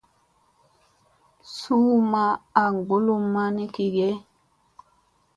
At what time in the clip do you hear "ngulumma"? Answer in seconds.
2.81-3.43